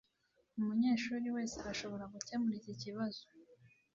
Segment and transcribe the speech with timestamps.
[0.57, 3.23] Umunyeshuri wese arashobora gukemura iki kibazo